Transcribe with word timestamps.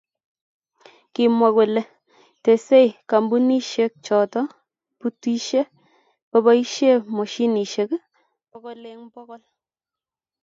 Kimwa 1.13 1.49
kole 1.55 1.81
tesei 2.43 2.89
kampunishe 3.09 3.85
choto 4.05 4.41
butishe 4.99 5.61
koboisie 6.29 6.91
moshinishe 7.15 7.83
bokol 8.49 8.81
eng 8.91 9.05
bokol. 9.13 9.41